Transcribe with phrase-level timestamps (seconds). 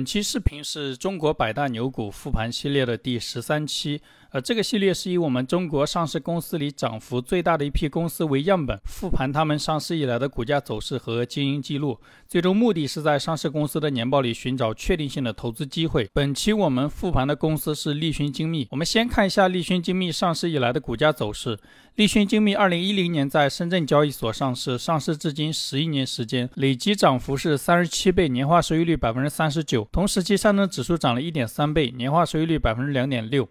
[0.00, 4.00] 本期视频是中国百大牛股复盘系列的第十三期。
[4.30, 11.98] 呃，这个系列是以我们中国上市公司里涨幅最大的一批公司为样本，复盘他们上市以来的股价走势和经营记录。
[12.26, 16.08] 最终目的是在上市公司的年报里寻找确定性的投资机会。
[16.14, 18.66] 本期我们复盘的公司是立讯精密。
[18.70, 21.58] 我们先看一下立讯精密上市以来的股价走势。
[22.00, 29.86] 立讯精密二零一零年在深圳交易所上市，上市至今十一年时间，累计涨幅是三十七倍，年化收益率百分之三十九。
[29.92, 33.46] 同时期上证指数涨了一点三倍，年化收益率百分之两点六。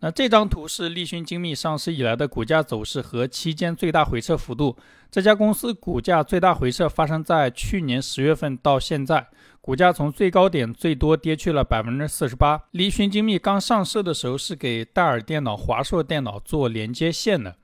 [0.00, 4.74] 那这张图是立讯精密上市以来的股价走势和期间最大回撤幅度。
[5.10, 9.26] 这家公司股价最大回撤发生在去年十月份到现在，
[9.60, 12.62] 股价从最高点最多跌去了百分之四十八。
[12.70, 17.56] 立讯精密刚上市的时候是给戴尔电脑、华硕电脑做连接线的，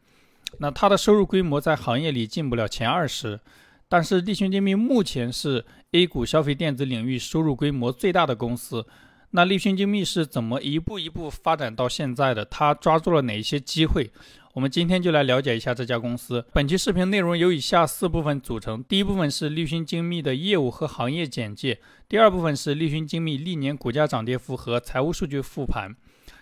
[0.58, 3.40] 那它的收入规模在行业里进不了前二十。
[3.88, 8.86] 但是立讯精密目前是 A 股消费电子领域收入规模最大的公司。
[9.32, 12.44] 那立讯精密是怎么一步一步发展到现在的？
[12.44, 14.10] 它抓住了哪一些机会？
[14.54, 16.44] 我们今天就来了解一下这家公司。
[16.52, 21.76] 本期视频内容由以下四部分组成：第一部分是立讯精密的业务和行业简介；
[22.08, 25.92] 第二部分是立讯精密历年股价涨跌幅和财务数据复盘；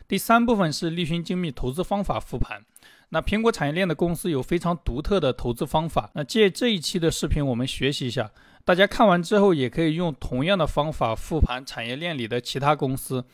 [0.08, 2.62] 第三部分是立讯精密投资方法复盘。
[3.10, 6.10] 那苹果产业链的公司有非常独特的投资方法。
[6.14, 8.30] 那借这一期的视频，我们学习一下。
[8.64, 13.24] 大家看完之后，也可以用同样的方法复盘产业链里的其他公司。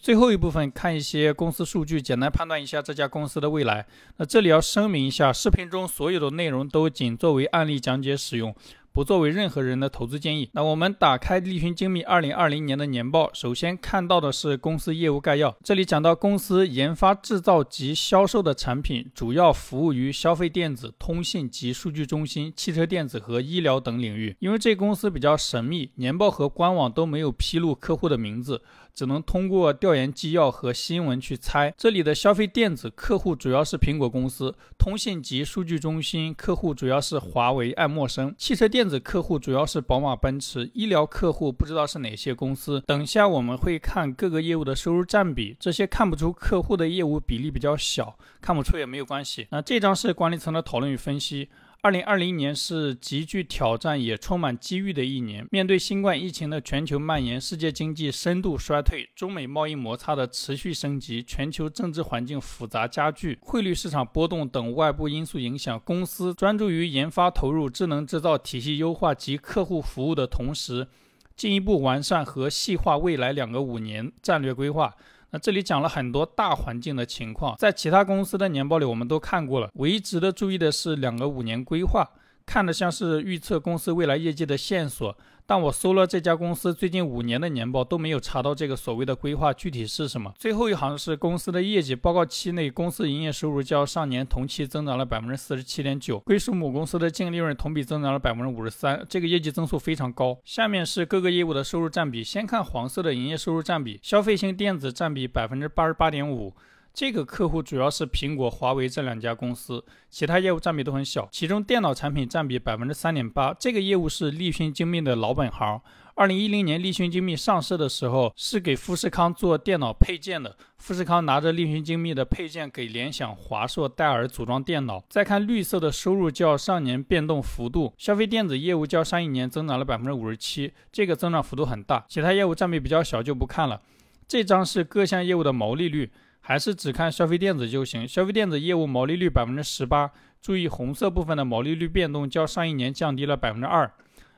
[0.00, 3.86] 最后一部分看一些公司数据，简单判断一下这家公司的未来。
[4.16, 8.54] 那这里要声明一下，视频中所有的内容都仅作为案例讲解使用。
[8.96, 10.48] 不作为任何人的投资建议。
[10.54, 15.54] 那我们打开立讯精密二零二零年的年报，首先看到的是公司业务概要。
[15.62, 24.34] 这里讲到公司研发、制造及销售的产品，主要服务于消费电子、通信及数据中心、汽车电子和医疗等领域。
[24.38, 28.62] 因为这公司比较神秘，年报和官网都没有披露客户的名字。
[28.96, 31.72] 只能通过调研纪要和新闻去猜。
[31.76, 42.82] 这里的消费电子客户主要是苹果公司，通信及数据中心客户主要是华为、爱默生，汽车电子客户主要是宝马、奔驰，医疗客户不知道是哪些公司。
[42.86, 49.46] 等下我们会看各个业务的收入占比，这些看不出客户的业务比例比较小，看不出也没有关系。
[49.50, 51.50] 那这张是管理层的讨论与分析。
[51.82, 55.46] 二零二零年是极具挑战也充满机遇的一年。
[55.52, 70.88] 面对新冠疫情的全球蔓延、世界经济深度衰退、中美贸易摩擦的持续升级、全球政治环境复杂加剧、汇率市场波动等外部因素影响，公司专注于研发投入、智能制造体系优化及客户服务的同时，
[71.36, 74.96] 进一步完善和细化未来两个五年战略规划。
[75.38, 79.70] 这里讲了很多大环境的情况，在其他公司的年报里我们都看过了。
[79.74, 82.08] 唯一值得注意的是两个五年规划，
[82.44, 85.16] 看的像是预测公司未来业绩的线索。
[85.48, 90.32] 但我搜了这家公司最近五年的年报，都没有查到这个所谓的规划具体是什么。
[90.36, 100.36] 最后一行是公司的业绩报告期内，公司营业收入较上年同期增长了百分之四十七点九，归属母公司的净利润同比增长了百分之五十三，这个业绩增速非常高。
[100.44, 106.52] 下面是各个业务的收入占比，先看黄色的营业收入占比，消费性电子占比百分之八十八点五。
[106.96, 111.28] 这个客户主要是苹果、华为这两家公司，其他业务占比都很小。
[111.30, 115.78] 其中电脑产品占比百分之三点八，这个业务是立讯精密的老本行。
[116.14, 120.56] 二零一零年立讯精密上市的时候，是给富士康做电脑配件的。
[120.78, 125.04] 富士康拿着立讯精密的配件给联想、华硕、戴尔组装电脑。
[125.10, 132.06] 再看绿色的收入较上年变动幅度，消费电子业务较上一年增长了百分之五十七，这个增长幅度很大。
[132.08, 133.82] 其他业务占比比较小就不看了。
[134.26, 136.10] 这张是各项业务的毛利率。
[136.48, 138.06] 还是只看消费电子就行。
[138.06, 143.90] 消费电子业务毛利率百分之十八，注意红色部分的毛利率变动较上一年降低了百分之二。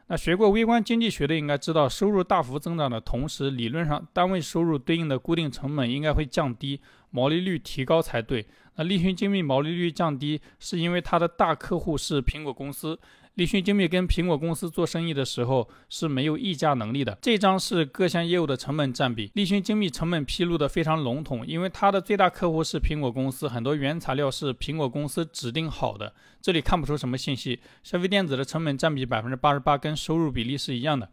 [0.07, 6.81] 那学过微观经济学的应该知道，收入大幅增长的同时，理论上单位收入对应的固定成本应该会降低，
[7.11, 8.47] 毛利率提高才对。
[8.77, 12.99] 那立讯精密毛利率降低，是因为它的大客户是苹果公司。
[13.39, 17.17] 立讯精密跟苹果公司做生意的时候是没有议价能力的。
[17.23, 19.31] 这张是各项业务的成本占比。
[19.35, 26.13] 立讯精密成本披露的非常笼统，因为它的最大客户是苹果公司，很多原材料是苹果公司指定好的，
[26.43, 27.61] 这里看不出什么信息。
[27.85, 31.09] 消费电子的成本占比百分之八十八，跟收入比例是一样的。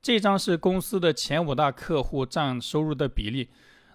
[0.00, 3.50] 这张是公司的前五大客户占收入的比例。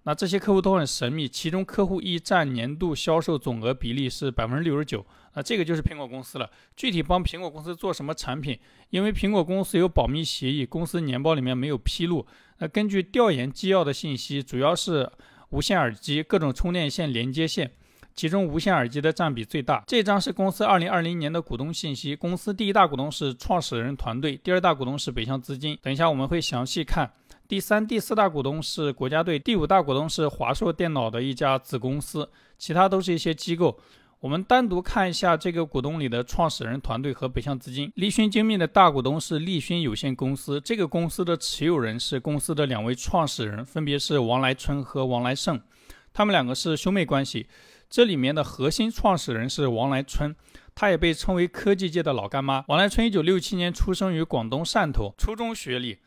[0.07, 5.03] 那这些客户都很神秘，其中客户一占年度销售总额比例是百分之六十九，
[5.33, 6.47] 那这个就是苹果公司了。
[6.75, 8.59] 具体帮苹果公司做什么产品？
[8.91, 12.23] 因为苹果公司有保密协议，公司年报里面没有披露。
[12.59, 15.11] 那根据调研纪要的信息，主要是
[15.49, 17.71] 无线耳机、各种充电线、连接线，
[18.13, 19.83] 其中无线耳机的占比最大。
[19.87, 25.75] 这张是公司二零二零年的股东信息，公司第一大股东是创始人团队，第二大股东是北向资金。
[25.81, 27.11] 等一下我们会详细看。
[27.47, 32.27] 第三、第四大股东是国家队，第五大股东是华硕电脑的一家子公司，
[32.57, 33.77] 其他都是一些机构。
[34.19, 37.91] 我们单独看一下这个股东里的创始人团队和北向资金。
[37.95, 45.61] 立讯精密的大股东是立讯有限公司，这个公司的持有人是公司的两位创始人，分别是王来春和王来胜，
[46.11, 47.47] 他们两个是兄妹关系。
[47.87, 50.35] 这里面的核心创始人是王来春，
[50.73, 52.65] 他也被称为科技界的老干妈。
[52.69, 55.99] 王来春一九六七年出生于广东汕头，初中学历。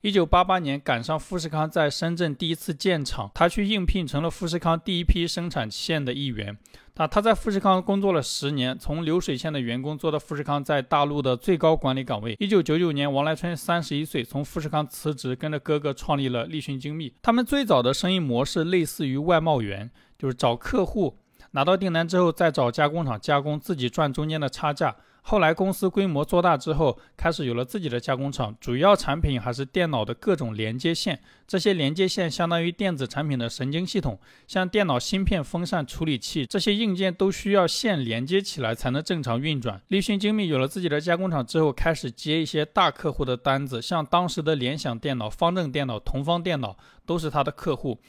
[0.00, 6.56] 一九八八年赶上富士康在深圳第一次建厂，他去应聘，成了富士康第一批生产线的一员。
[6.96, 12.36] 那他在富士康工作了十年，从流水线的员工做到富士康在大陆的最高管理岗位。
[12.38, 17.14] 一九九九年，王来春三十一岁，从富士康辞职，跟着哥哥创立了立讯精密。
[17.22, 21.16] 他们最早的生意模式类似于外贸员，就是找客户，
[21.52, 24.96] 拿到订单之后再找加工厂加工，自己赚中间的差价。
[25.30, 31.20] 后来公司规模做大之后，开始有了自己的加工厂，主要产品还是电脑的各种连接线。
[31.46, 34.18] 这些连接线相当于电子产品的神经系统，
[34.48, 39.80] 像电脑芯片、风扇、处理器这些硬件都需要线连接起来才能正常运转。
[39.86, 48.00] 立讯精密有了自己的加工厂之后，开始接一些大客户的单子，像当时的联想电脑、方正电脑、同方电脑都是他的客户。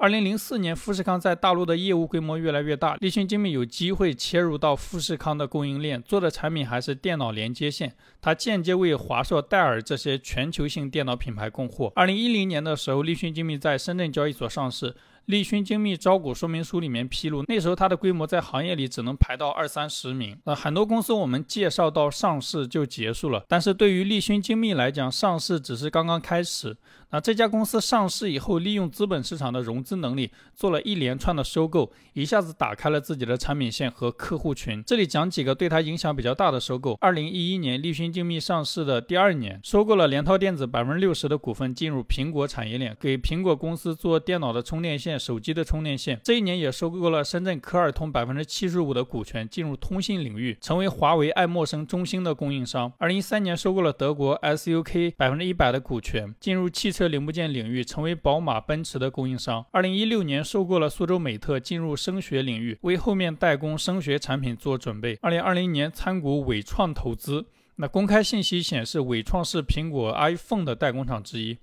[0.00, 11.92] 二零零四年，富士康在大陆的业务规模越来越大，立讯精密有机会切入到富士康的供应链，做的产品还是电脑连接线，它间接为华硕、戴尔这些全球性电脑品牌供货。
[11.94, 14.96] 二零一零年的时候，立讯精密在深圳交易所上市。
[15.26, 20.36] 立讯精密招股说明书里面披露，那时候它的规模在行业里只能排到二三十名。
[20.44, 26.76] 那很多公司我们介绍到上市就结束了，但是对于立讯精密来讲，上市只是刚刚开始。
[27.10, 34.82] 那这家公司上市以后，利用资本市场的融资能力，做了一连串的收购，一下子打开了自己的产品线和客户群。
[34.86, 36.96] 这里讲几个对它影响比较大的收购。
[37.00, 45.10] 二零一一年，立讯精密上市的第二年，收购了联韬电子百分之六十的股份，进入苹果产业链，给苹果公司做电脑的充电线。
[45.20, 52.92] 手机的充电线，这一年也收购了深圳科尔通百分之七十五的股权，进入通信领域，成为华为、爱默生、中兴的供应商。
[52.98, 59.64] 二零一三年收购了德国 SUK 百分之一百的股权，进入汽车零部件领域，成为宝马、奔驰的供应商。
[59.72, 65.18] 二零一六年收购了苏州美特，进入声学领域，为后面代工声学产品做准备。
[65.22, 71.58] 二零二零年参股伟创投资，那公开信息显示，伟创是苹果 iPhone 的代工厂之一。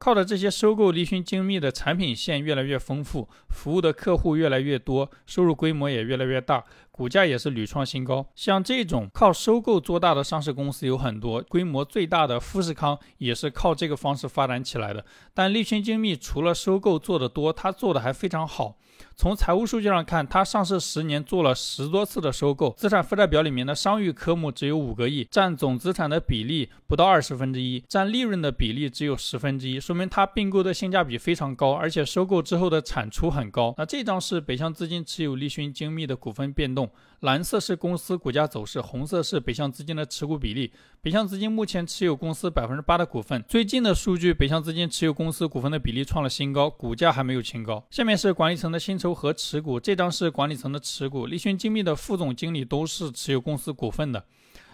[0.00, 6.64] 靠着这些收购，立讯精密的产品线越来越丰富，服务的客户越来越多，收入规模也越来越大，
[6.98, 8.26] 股价也是屡创新高。
[8.34, 15.04] 像这种靠收购做大的上市公司有很多，规模最大的富士康也是靠这个方式发展起来的。
[15.32, 18.76] 但立讯精密除了收购做得多，它做的还非常好。
[19.14, 33.72] 从财务数据上看，它上市十年做了十多次的收购，资产负债表里面的商誉科目只有五个亿，占总资产的比例不到二十分之一，占利润的比例只有十分之一，说明它并购的性价比非常高，而且收购之后的产出很高。
[33.78, 36.87] 那这张是北向资金持有立讯精密的股份变动，
[37.20, 40.72] 蓝色是公司股价走势，红色是北向资金的持股比例。
[41.02, 47.84] 北向资金目前持有公司百分之八的股份，最近的数据，北向资金持有公司股份的比例创了新高，股价还没有清高。
[47.90, 49.08] 下面是管理层的薪酬。
[49.18, 51.26] 和持股，这张是管理层的持股。
[51.26, 54.24] 立讯精密的副总经理都是持有公司股份的，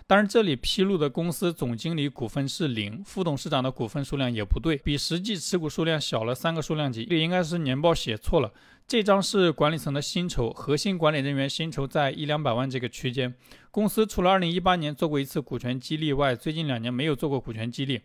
[0.06, 8.52] 当然这里披露的公司总经理股份是零，副董事长的股份数量也不对，比实际持股数量小了三个数量级，这应该是年报写错了。
[8.86, 13.34] 这张是管理层的薪酬，核心管理人员薪酬在一两百万这个区间。
[13.70, 18.02] 公司除了二零一八年做过一次股权激励外，最近两年没有做过股权激励。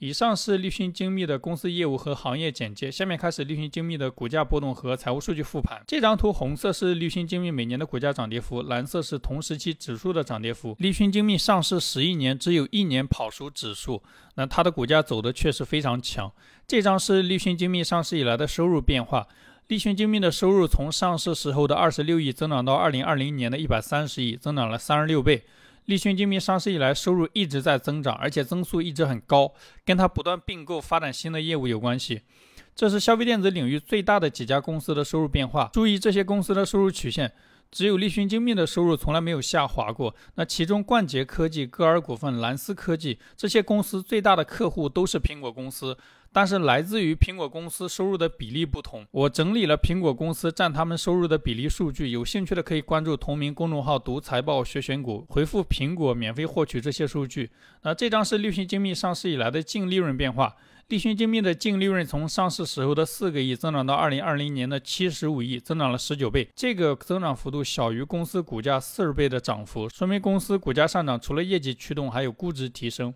[0.00, 5.82] 以上是立讯精密的公司业务和行业简介，下面开始立讯精密的股价波动和财务数据复盘。
[5.86, 10.74] 这张图红色是立讯精密每年的股价涨跌幅，蓝色是同时期指数的涨跌幅。
[10.78, 14.02] 立讯精密上市十一年，只有一年跑输指数，
[14.36, 16.32] 那它的股价走的确实非常强。
[16.66, 19.28] 这张是立讯精密上市以来的收入变化，
[19.68, 25.42] 立讯精密的收入从上市时候的二十六亿增长到二零二零年的一百三十亿，增长了三十六倍。
[25.90, 29.52] 立讯精密上市以来，收入一直在增长，而且增速一直很高，
[29.84, 32.22] 跟它不断并购、发展新的业务有关系。
[32.76, 35.68] 这是消费电子领域最大的几家公司的收入变化。
[35.72, 37.32] 注意这些公司的收入曲线，
[37.72, 40.14] 只有立讯精密的收入从来没有下滑过。
[40.36, 45.98] 那其中，冠捷科技、歌尔股份、蓝思科技这些公司最大的客户都是苹果公司。
[46.32, 57.50] 但是来自于苹果公司收入的比例不同，我整理了苹果公司占他们收入的比例数据，有兴趣的可以关注同名公众号“读财报学选股”，回复“苹果”免费获取这些数据。
[57.82, 60.54] 那这张是立讯精密上市以来的净利润变化，
[60.86, 73.12] 立讯精密的净利润从上市时候的四个亿增长到二零二零年的七十五亿，增长了十九倍，这个增长幅度小于公司股价四十倍的涨幅，说明公司股价上涨除了业绩驱动，还有估值提升。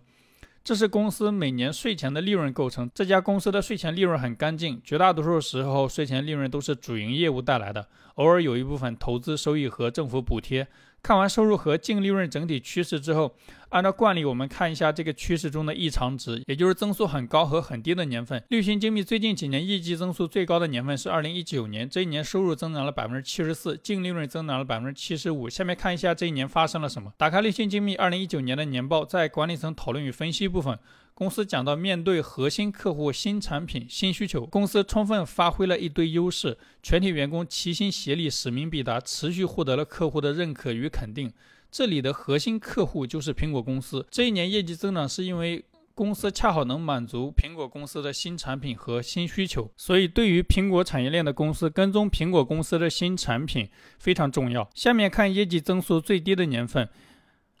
[0.65, 2.89] 这是公司每年税前的利润构成。
[2.91, 10.67] 这家公司的税前利润很干净，绝大多数时候税前利润都是主营业务带来的，偶尔有一部分投资收益和政府补贴。
[11.05, 13.31] 看完收入和净利润整体趋势之后，
[13.69, 18.43] 按照惯例，我们看一下这个趋势中的异常值，也就是增速很高和很低的年份。
[18.49, 25.47] 绿讯精密最近几年业绩增速最高的年份是二零一九年，这一年收入增长了百分之七十四，净利润增长了百分之七十五。
[25.47, 27.13] 下面看一下这一年发生了什么。
[27.17, 30.79] 打开绿讯精密二零一九年的年报，在管理层讨论与分析部分。
[31.15, 41.31] 公司讲到，面对核心客户新产品新需求，公司充分发挥了一堆优势，全体员工齐心协力，使命必达，持续获得了客户的认可与肯定。
[41.71, 44.05] 这里的核心客户就是苹果公司。
[44.11, 54.69] 这一年业绩增长是因为公司恰好能满足苹果公司的新产品和新需求，所以对于苹果产业链的公司，跟踪苹果公司的新产品非常重要。
[54.75, 56.89] 下面看业绩增速最低的年份。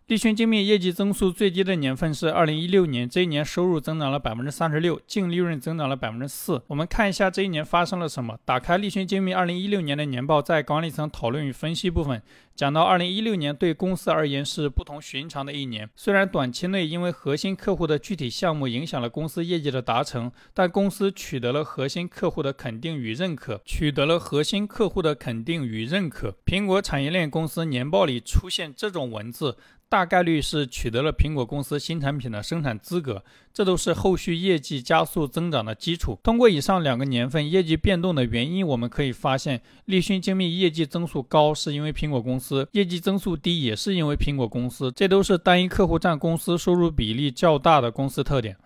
[0.07, 6.61] 立讯精密业绩增速最低的年份是二零一六年，这一年收入增长了百分之三十六，净利润增长了百分之四。
[6.67, 8.37] 我们看一下这一年发生了什么。
[8.45, 12.21] 打开立讯精密二零一六年的年报，在管理层讨论与分析部分
[12.55, 15.89] 讲到，二零一六年对公司而言是不同寻常的一年。
[15.95, 26.35] 虽然短期内因为核心客户的具体项目影响了公司业绩的达成，但公司取得了核心客户的肯定与认可，取得了核心客户的肯定与认可。
[26.45, 29.57] 苹果产业链公司年报里出现这种文字。
[29.87, 33.23] 大概率是取得了苹果公司新产品的生产资格，
[33.53, 36.17] 这都是后续业绩加速增长的基础。
[36.23, 48.57] 通过以上两个年份业绩变动的原因，我们可以发现，立讯精密业绩增速高是因为苹果公司，业绩增速低也是因为苹果公司，这都是单一客户占公司收入比例较大的公司特点。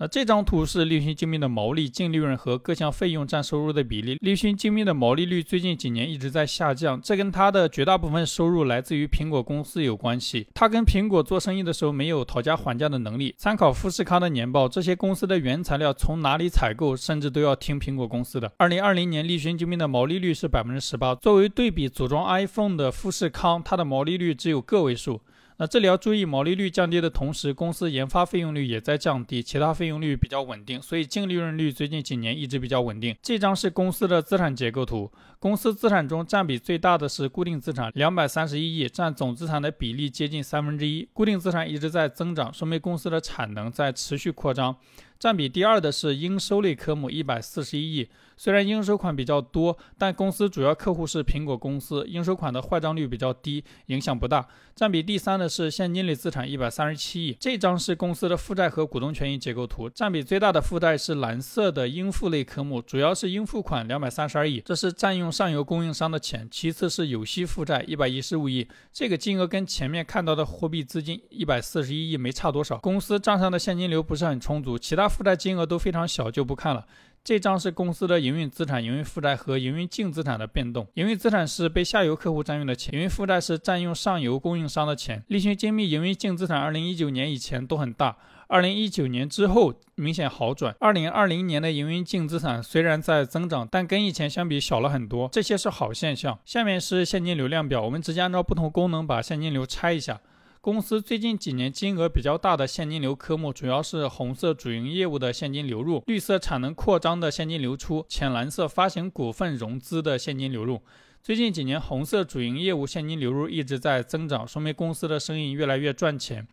[0.00, 4.16] 那这张图是立讯精密的毛利、净利润和各项费用占收入的比例。
[4.20, 10.46] 立讯精密的毛利率最近几年一直在下降，这跟它的绝大部分收入来自于苹果公司有关系。
[10.54, 13.34] 它跟苹果做生意的时候没有讨价还价的能力。
[13.36, 18.52] 参考富士康的年报，这些公司的原材料从哪里采购，甚至都要听苹果公司的。
[18.58, 25.20] 二零二零年立讯精密的毛利率是百分之十八，作为对比组装 iPhone 的富士康，它的毛利率只有个位数。
[25.60, 33.16] 那这里要注意，毛利率降低的同时，公司研发费用率也在降低，其他费用率比较稳定，所以净利润率最近几年一直比较稳定。
[33.20, 41.08] 这张是公司的资产结构图，公司资产中占比最大的是固定资产，两百三十一亿，占总资产的比例接近三分之一。
[41.12, 44.74] 固定资产一直在增长，说明公司的产能在持续扩张。
[45.16, 48.08] 占比第二的是应收类科目，一百四十一亿。
[48.36, 54.46] 虽然应收款比较多，但公司主要客户是苹果公司，应收款的坏账率比较低，影响不大。
[54.76, 57.36] 占比第三的是现金类资产，一百三十七亿。
[57.40, 66.48] 这张是公司的负债和股东权益结构图，占比最大的负债是蓝色的应付类科目，主要是应付款两百三十二亿，这是占用上游供应商的钱。
[66.50, 72.78] 其次是有息负债一百一十五亿，这个金额跟前面看到的货币资金一百四十一亿没差多少。
[72.78, 75.08] 公司账上的现金流不是很充足，其他。
[75.08, 76.86] 负债金额都非常小，就不看了。
[77.24, 80.86] 这张是公司的营运资产、营运负债和营运净资产的变动。
[80.94, 85.22] 营运资产是被下游客户占用的钱，营运负债是占用上游供应商的钱。
[85.26, 88.16] 立讯精密营运净资产，二零一九年以前都很大，
[88.50, 90.74] 二零一九年之后明显好转。
[90.80, 96.38] 二零二零年的营运净资产虽然在增长，但跟以前相比小了很多，这些是好现象。
[96.46, 100.18] 下面是现金流量表，我们直接按照不同功能把现金流拆一下。
[100.62, 110.80] 公司最近几年金额比较大的现金流科目，主要是红色主营业务的现金流入，绿色产能扩张的现金流出，浅蓝色发行股份融资的现金流入。
[111.22, 116.46] 最近几年，红色主营业务现金流入一直在增长，说明公司的生意越来越赚钱。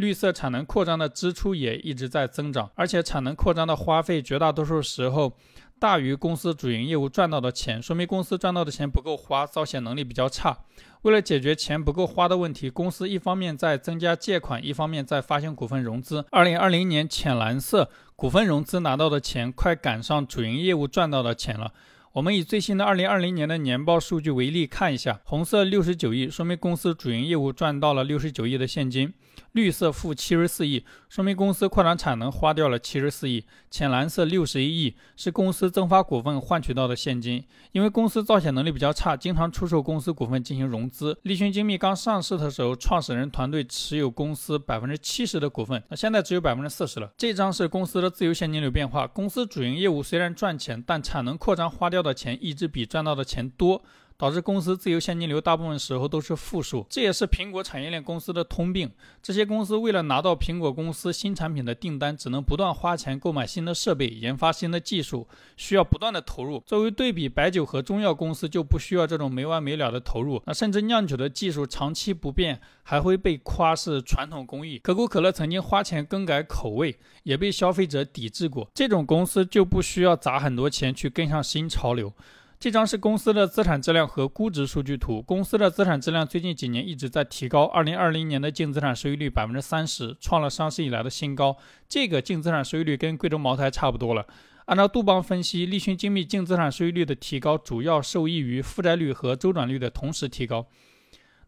[0.00, 5.36] 绿色产能扩张的支出也一直在增长，而且产能扩张的花费绝大多数时候。
[5.78, 10.58] 大于公司主营业务赚到的钱，说明公司赚到的钱不够花，造血能力比较差。
[11.00, 16.22] 为了解决钱不够花的问题，公司一方面在增加借款，一方面在发行股份融资。
[16.30, 21.72] 二零二零年浅蓝色股份融资拿到的钱，快赶上主营业务赚到的钱了。
[22.12, 29.08] 我们以最新的二零二零年的年报数据为例，看一下，红色六十九亿，说明公司主营业务赚到了六十九亿的现金；
[29.52, 37.44] 绿色负七十四亿，说明公司扩展产能花掉了七十四亿；浅蓝色六十一亿，是公司增发股份换取到的现金。
[37.70, 41.16] 因为公司造血能力比较差，经常出售公司股份进行融资。
[41.22, 47.12] 立讯精密刚上市的时候，创始人团队持有公司百分之七十的股份，那现在只有百分之四十了。
[47.16, 49.06] 这张是公司的自由现金流变化。
[49.06, 52.00] 公司主营业务虽然赚钱，但产能扩张花掉。
[52.00, 53.84] 的钱一直比赚到的钱多。
[54.20, 56.84] 导致公司自由现金流大部分时候都是负数。
[56.90, 58.90] 这也是苹果产业链公司的通病。
[59.22, 66.62] 这些公司为了拿到苹果公司新产品的订单，只能不断花钱购买新的设备，研发新的技术，需要不断的投入。
[66.66, 70.42] 作为对比，白酒和中药公司就不需要这种没完没了的投入。
[70.44, 74.78] 那甚至酿酒的技术长期不变，还会被夸是传统工艺。
[74.80, 78.68] 可口可乐曾经花钱更改口味，也被消费者抵制过。
[78.74, 82.12] 这种公司就不需要砸很多钱去跟上新潮流。
[82.60, 85.22] 这张是公司的资产质量和估值数据图。
[85.22, 87.64] 公司的资产质量最近几年一直在提高。
[87.64, 91.56] 二零二零年的净资产收益率百分之三十，创了上市以来的新高。
[91.88, 94.26] 这个净资产收益率跟贵州茅台差不多了。
[94.66, 100.66] 按照杜邦分析，立讯精密净资产收益率的提高主要受益于负债率和周转率的同时提高。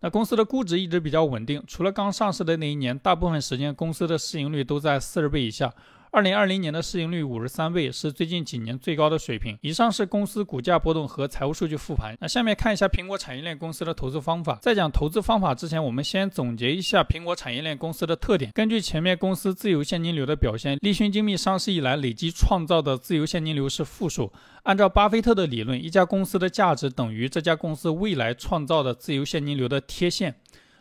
[0.00, 5.75] 那公司的估值一直比较稳定，除了刚上市的那一年，大部分时间公司的市盈率都在四十倍以下。
[6.14, 9.57] 二零二零年的市盈率五十三倍是最近几年最高的水平。
[9.62, 12.14] 以上是公司股价波动和财务数据复盘。
[12.21, 14.59] 那下面看一下苹果产业链公司的投资方法。
[14.61, 18.50] 在讲投资方法之前，我们先总结一下苹果产业链公司的特点。
[18.52, 24.31] 根据前面公司自由现金流的表现，立讯精密上市以来累计创造的自由现金流是负数。
[24.64, 30.35] 按照巴菲特的理论，一家公司的价值等于这家公司未来创造的自由现金流的贴现。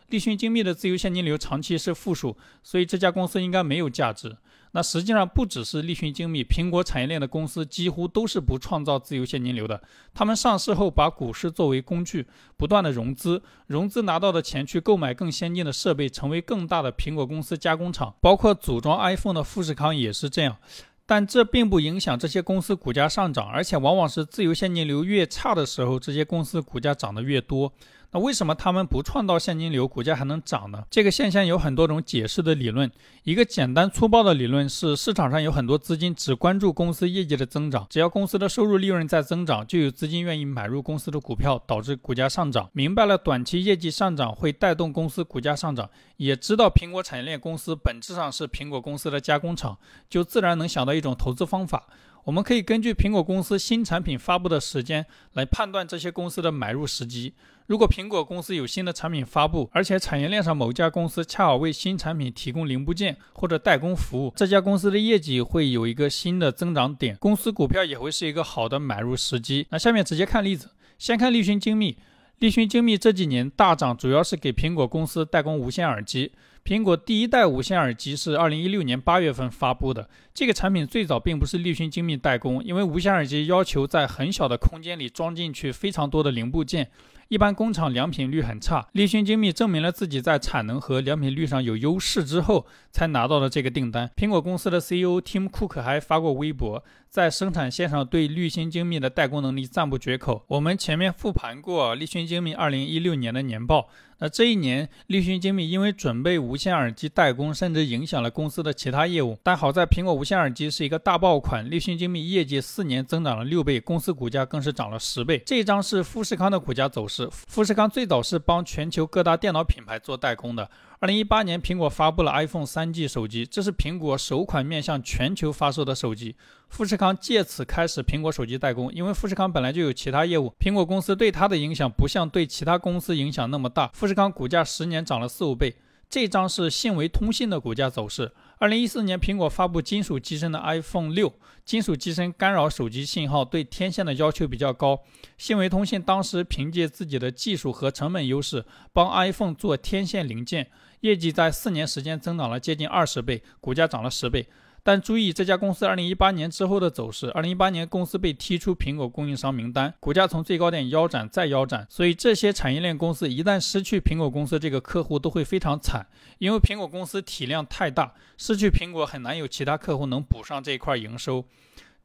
[0.08, 4.36] 立讯精密的自由现金流长期是负数，所以这家公司应该没有价值。
[4.72, 9.80] 那实际上不只是立讯精密，苹果产业链的公司几乎都是不创造自由现金流的。
[10.12, 12.26] 他们上市后把股市作为工具，
[12.56, 18.14] 不断的融资，融资拿到的钱去购买更先进的设备，成为更大的苹果公司加工厂。
[18.20, 20.56] 包括组装 iPhone 的富士康也是这样。
[21.04, 27.70] 但这并不影响这些公司股价上涨，而且往往是自由现金流越差的时候，这些公司股价涨得越多。
[28.14, 30.84] 那为什么他们不创造现金流，股价还能涨呢？
[30.90, 32.90] 这个现象有很多种解释的理论。
[33.22, 42.68] 一个简单粗暴的理论是，市场上有很多资金只关注公司业绩的增长，只要公司的收入利润在增长，就有资金愿意买入公司的股票，导致股价上涨。
[42.74, 45.88] 明白了短期业绩上涨会带动公司股价上涨，
[46.18, 49.78] 也知道苹果产业链公司本质上是苹果公司的加工厂，
[50.10, 51.86] 就自然能想到一种投资方法。
[52.24, 57.34] 我们可以根据苹果公司新产品发布的时间来判断这些公司的买入时机。
[57.66, 69.66] 如果苹果公司有新的产品发布，而且产业链上某家公司恰好为新产品提供零部件或者代工服务，这家公司的业绩会有一个新的增长点，公司股票也会是一个好的买入时机。
[69.70, 71.96] 那下面直接看例子，先看立讯精密。
[72.38, 76.32] 立讯精密这几年大涨，主要是给苹果公司代工无线耳机。
[76.64, 80.08] 苹果第一代无线耳机是二零一六年八月份发布的。
[80.32, 86.88] 这个产品最早并不是立讯精密代工，因为无线耳机要求在很小的空间里装进去非常多的零部件，
[87.26, 88.86] 一般工厂良品率很差。
[88.92, 94.08] 立讯精密证明了自己在产能和良品率上有优势之后，才拿到了这个订单。
[94.16, 96.84] 苹果公司的 CEO Tim Cook 还发过微博。
[97.12, 100.46] 在生产线上对绿芯精密的代工能力赞不绝口。
[100.46, 109.36] 我们前面复盘过绿芯精密二零一六年的年报，那这一年绿芯精密因为准备无线耳机代工，甚至影响了公司的其他业务。
[109.42, 115.36] 但好在苹果无线耳机是一个大爆款，绿芯精密业绩四年增长了六倍，公司股价更是涨了十倍。
[115.44, 117.28] 这一张是富士康的股价走势。
[117.46, 120.70] 富士康最早是帮全球各大电脑品牌做代工的。
[121.02, 126.36] 二零一八年，苹果发布了 iPhone 三 G 手机，这是苹果首款面向全球发售的手机。
[126.68, 133.88] 富士康借此开始苹果手机代工，因为富士康本来就有其他业务，苹果公司对它的影响不像对其他公司影响那么大。
[133.88, 135.74] 富士康股价十年涨了四五倍。
[136.08, 138.30] 这张是信维通信的股价走势。
[138.62, 145.00] 二零一四年，苹果发布金属机身的 iPhone 六，金属机身干扰手机信号，对天线的要求比较高。
[145.36, 150.70] 信维通信当时凭借自己的技术和成本优势，帮 iPhone 做天线零件。
[151.00, 154.46] 业绩在四年时间增长了接近二十倍，股价涨了十倍。
[154.84, 161.86] 但注意这家公司二零一八年之后的走势，二零一八年公司被踢出苹果供应商名单，股价从最高点腰斩再腰斩。
[161.88, 166.06] 所以这些产业链公司一旦失去苹果公司这个客户，都会非常惨，
[166.38, 171.44] 因为苹果公司体量太大，失去苹果很难有其他客户能补上这一块营收。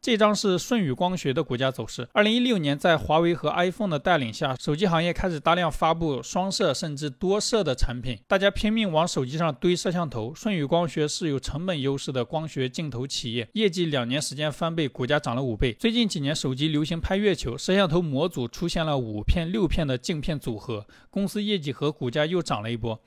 [0.08, 2.08] 这张是舜宇光学的股价走势。
[2.13, 10.34] 二零一六年，在华为和 iPhone 的带领下，手机行业开始大量发布双摄甚至多摄的产品，大家拼命往手机上堆摄像头。
[10.34, 15.74] 舜宇光学是有成本优势的光学镜头企业，业绩两年时间翻倍，股价涨了五倍。
[15.74, 22.98] 最近几年，手机流行拍月球，摄像头模组出现了五片、六片的镜片组合，公司业绩和股价又涨了一波。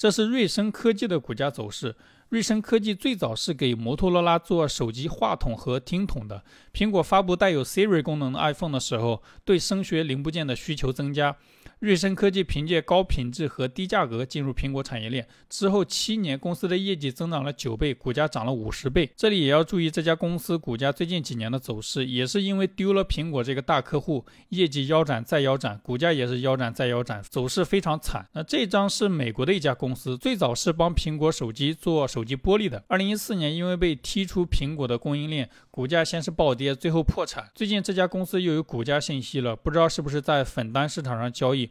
[0.00, 1.94] 这是瑞声科技的股价走势。
[2.30, 6.42] 瑞声科技最早是给摩托罗拉做手机话筒和听筒的。
[6.72, 11.36] 苹果发布带有 Siri 功能的 iPhone 的时候，对声学零部件的需求增加。
[11.80, 19.10] 瑞声科技凭借高品质和低价格进入苹果产业链之后，七年公司的业绩增长了九倍，股价涨了五十倍。
[19.16, 28.28] 这里也要注意这家公司股价最近几年的走势，也是因为丢了苹果这个大客户，业绩腰斩再腰斩，股价也是腰斩再腰斩，走势非常惨。
[28.34, 32.84] 那这张是美国的一家公司，最早是帮苹果手机做手机玻璃的。
[32.88, 37.48] 二零一四年因为被踢出苹果的供应链，股价先是暴跌，最后破产。
[37.54, 41.70] 最近这家公司又有股价信息了，不知道是不是在粉单市场上交易。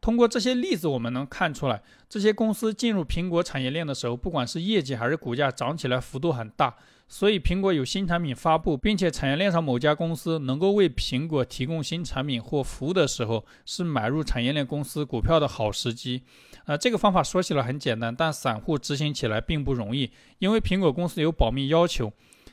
[0.00, 6.74] 通过这些例子，我们能看出来，这些公司进入苹果产业链的时候，不管是业绩还是股价涨起来幅度很大。
[7.06, 16.22] 所以，苹果有新产品发布，并且产业链上某家公司能够为苹果提供新产品或服务的时候，是买入产业链公司股票的好时机。
[16.66, 22.12] 啊，这个方法说起来很简单，但散户执行起来并不容易，因为苹果公司有保密要求。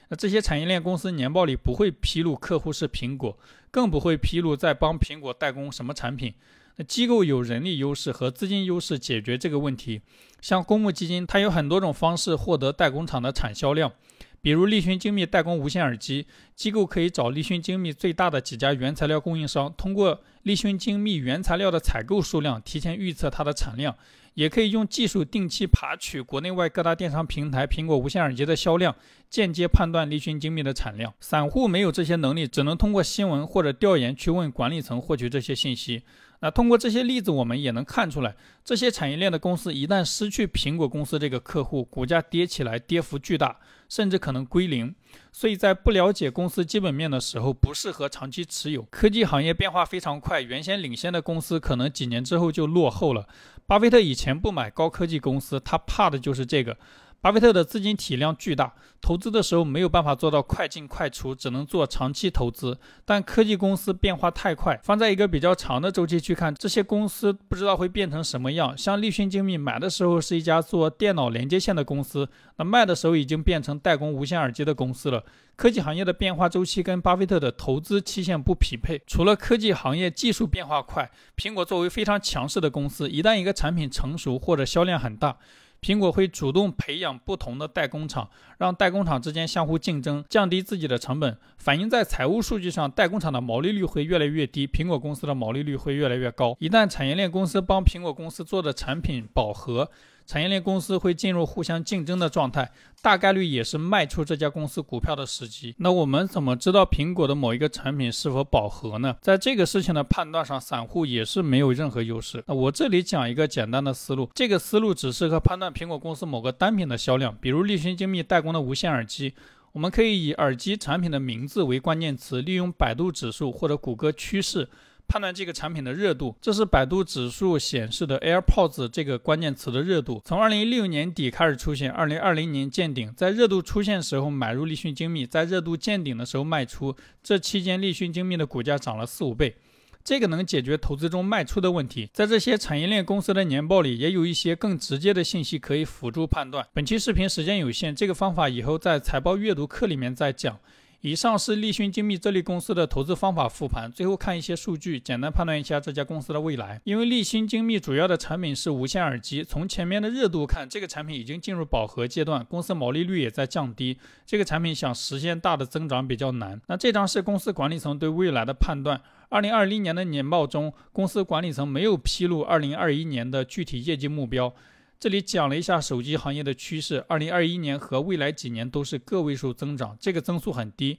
[0.09, 3.37] 那这些产业链公司年报里不会披露客户是苹果，
[3.71, 6.33] 更不会披露在帮苹果代工什么产品。
[6.77, 10.01] 那机构有人力优势和资金优势解决这个问题。
[10.41, 13.91] 像公募基金，它有很多种方式获得代工厂的产销量。
[14.39, 23.95] 比如立讯精密代工无线耳机，机构可以找立讯精密最大的几家原材料供应商，通过立讯精密原材料的采购数量，提前预测它的产量。
[24.37, 28.95] 也可以用技术定期爬取国内外各大电商平台苹果无线耳机的销量，
[29.31, 31.11] 间接判断立讯精密的产量。
[31.19, 36.03] 散户没有这些能力，只能通过新闻或者调研去问管理层获取这些信息。
[36.39, 43.57] 那通过这些例子，我们也能看出来，这些产业链的公司一旦失去苹果公司这个客户，股价跌起来跌幅巨大，
[43.89, 44.93] 甚至可能归零。
[45.31, 48.83] 所以在不了解公司基本面的时候，不适合长期持有。
[48.83, 53.27] 科技行业变化非常快，原先领先的公司可能几年之后就落后了。
[53.67, 56.77] 巴菲特以前不买高科技公司，他怕的就是这个。
[57.19, 62.77] 巴菲特的资金体量巨大，投资的时候没有办法做到快进快出，只能做长期投资。
[63.05, 68.77] 但科技公司变化太快，放在一个比较长的周期去看，这些公司不知道会变成什么样。
[68.77, 75.23] 像立讯精密买的时候是一家做电脑连接线的公司，那卖的时候已经变成代工无线耳机的公司了。
[75.55, 79.01] 科技行业的变化周期跟巴菲特的投资期限不匹配。
[79.07, 85.35] 除了科技行业技术变化快，苹果作为非常强势的公司，一旦一个产品成熟或者销量很大。
[85.81, 91.37] 苹果会主动培养不同的代工厂，让代工厂之间相互竞争，降低自己的成本。
[91.57, 96.55] 反映在财务数据上，代工厂的毛利率会越来越低，苹果公司的毛利率会越来越高。
[96.59, 99.89] 一旦产业链公司帮苹果公司做的产品饱和，
[100.27, 102.69] 产业链公司会进入互相竞争的状态，
[103.01, 105.73] 大概率也是卖出这家公司股票的时机。
[105.77, 109.15] 那我们怎么知道苹果的某一个产品是否饱和呢？
[109.21, 112.43] 在这个事情的判断上，散户也是没有任何优势。
[112.45, 119.33] 那我这里讲一个简单的思路，这个思路只适合判断苹果公司某个单品的销量，比如立讯精密代工的无线耳机，
[119.71, 124.67] 我们可以以耳机产品的名字为关键词，利用百度指数或者谷歌趋势。
[125.07, 139.55] 判断这个产品的热度，这是百度指数显示的 AirPods 这个关键词的热度，从二零一六年底开始出现，二零二零年见顶，在热度出现时候买入立讯精密，在热度见顶的时候卖出，这期间立讯精密的股价涨了四五倍，
[140.03, 142.09] 这个能解决投资中卖出的问题。
[142.13, 146.67] 在这些产业链公司的年报里，也有一些更直接的信息可以辅助判断。
[146.73, 150.59] 本期视频时间有限，这个方法以后在财报阅读课里面再讲。
[151.01, 156.81] 以上是立讯精密这类公司的投资方法复盘，最后看一些数据，简单判断一下这家公司的未来。
[156.85, 166.59] 因为立讯精密主要的产品是无线耳机，从前面的热度看，这个产品已经进入饱和阶段，公司毛利率也在降低，这个产品想实现大的增长比较难。
[166.67, 168.99] 那这张是公司管理层对未来的判断。
[169.29, 174.53] 二零二零年的年报中，公司管理层没有披露二零二一年的具体业绩目标。
[174.99, 180.97] 这里讲了一下手机行业的趋势，二零二一年和未来几年都是个位数增长，这个增速很低。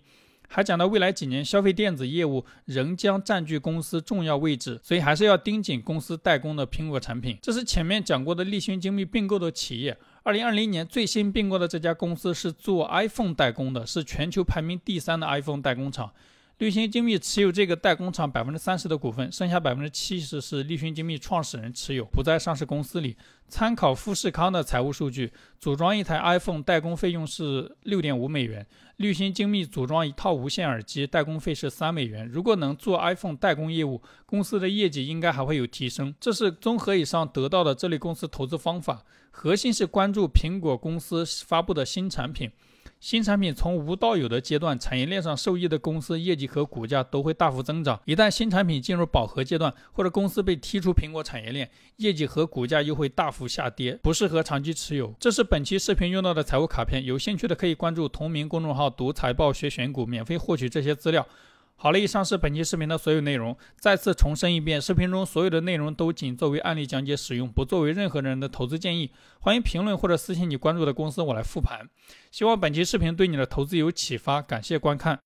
[0.50, 7.36] 还讲到未来几年消费电子业务仍将占据公司重要位置，所以还是要盯紧公司代工的苹果产品。
[7.42, 16.12] 这是前面讲过的立讯精密并购的企业，二零二零年最新并购的这家公司是做 iPhone 代工的，是全球排名第三的 iPhone 代工厂。
[16.58, 23.16] 绿芯精密持有这个代工厂百分之三十的股份，剩下百分之七十是立讯精密创始人持有，不在上市公司里。
[23.46, 28.66] 参考富士康的财务数据，组装一台 iPhone 代工费用是六点五美元。
[28.96, 32.26] 绿芯精密组装一套无线耳机代工费是三美元。
[32.26, 36.12] 如果能做 iPhone 代工业务，公司的业绩应该还会有提升。
[36.18, 42.50] 这是综合以上得到的这类公司投资方法，核心是关注苹果公司发布的新产品。
[43.00, 48.00] 新产品从无到有的阶段，产业链上受益的公司业绩和股价都会大幅增长。
[48.04, 55.14] 一旦新产品进入饱和阶段，或者公司被踢出苹果产业链，业绩和股价又会大幅下跌，不适合长期持有。
[55.20, 61.24] 这是本期视频用到的财务卡片，有兴趣的可以关注同名公众号“读财报学选股”，免费获取这些资料。
[61.80, 63.56] 好了，以上是本期视频的所有内容。
[63.78, 69.12] 再次重申一遍，视频中所有的内容都仅作为案例讲解使用，不作为任何人的投资建议。
[69.38, 71.88] 欢迎评论或者私信你关注的公司，我来复盘。
[72.32, 75.16] 希望本期视频对你的投资有启发，感谢观看。